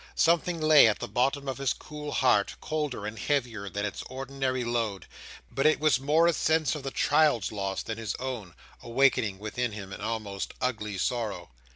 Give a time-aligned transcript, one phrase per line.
[0.15, 4.63] Something lay at the bottom of his cool heart, colder and heavier than its ordinary
[4.63, 5.05] load;
[5.51, 9.73] but it was more a sense of the child's loss than his own, awakening within
[9.73, 11.51] him an almost angry sorrow.